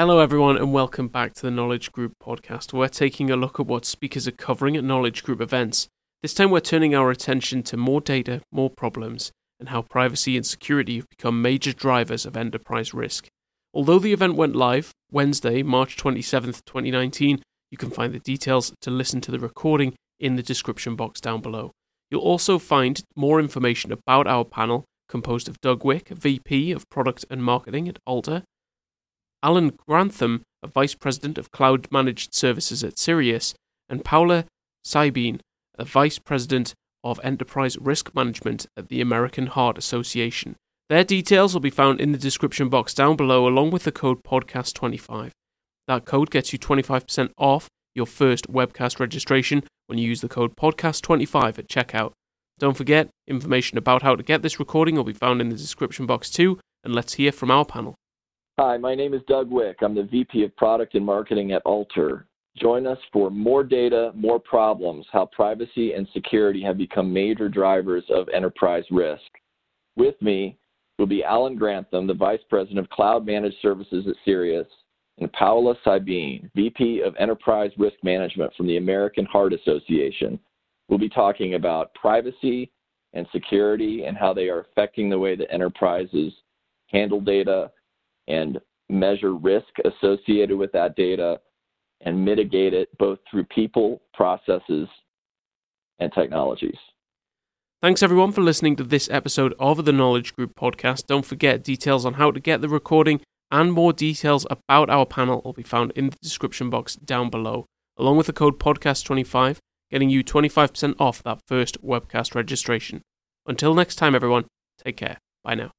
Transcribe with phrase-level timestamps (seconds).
[0.00, 2.72] Hello, everyone, and welcome back to the Knowledge Group podcast.
[2.72, 5.88] We're taking a look at what speakers are covering at Knowledge Group events.
[6.22, 10.46] This time, we're turning our attention to more data, more problems, and how privacy and
[10.46, 13.26] security have become major drivers of enterprise risk.
[13.74, 18.90] Although the event went live Wednesday, March 27th, 2019, you can find the details to
[18.90, 21.72] listen to the recording in the description box down below.
[22.10, 27.26] You'll also find more information about our panel, composed of Doug Wick, VP of Product
[27.28, 28.44] and Marketing at ALTR,
[29.42, 33.54] Alan Grantham, a Vice President of Cloud Managed Services at Sirius,
[33.88, 34.44] and Paula
[34.84, 35.40] Sabine,
[35.78, 40.56] a Vice President of Enterprise Risk Management at the American Heart Association.
[40.88, 44.22] Their details will be found in the description box down below, along with the code
[44.22, 45.30] podcast25.
[45.86, 50.56] That code gets you 25% off your first webcast registration when you use the code
[50.56, 52.12] podcast25 at checkout.
[52.58, 56.06] Don't forget, information about how to get this recording will be found in the description
[56.06, 57.94] box too, and let's hear from our panel.
[58.62, 59.78] Hi, my name is Doug Wick.
[59.80, 62.24] I'm the VP of Product and Marketing at ALTR.
[62.58, 68.04] Join us for more data, more problems, how privacy and security have become major drivers
[68.10, 69.22] of enterprise risk.
[69.96, 70.58] With me
[70.98, 74.66] will be Alan Grantham, the Vice President of Cloud Managed Services at Sirius,
[75.16, 80.38] and Paula Sabine, VP of Enterprise Risk Management from the American Heart Association.
[80.90, 82.70] We'll be talking about privacy
[83.14, 86.34] and security and how they are affecting the way that enterprises
[86.88, 87.70] handle data
[88.28, 91.40] and measure risk associated with that data
[92.02, 94.88] and mitigate it both through people, processes,
[95.98, 96.76] and technologies.
[97.82, 101.06] Thanks everyone for listening to this episode of the Knowledge Group podcast.
[101.06, 105.40] Don't forget details on how to get the recording and more details about our panel
[105.44, 109.58] will be found in the description box down below, along with the code podcast25,
[109.90, 113.02] getting you 25% off that first webcast registration.
[113.46, 114.44] Until next time everyone,
[114.78, 115.18] take care.
[115.42, 115.70] Bye now.